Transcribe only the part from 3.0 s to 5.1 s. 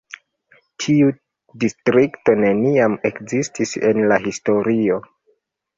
ekzistis en la historio.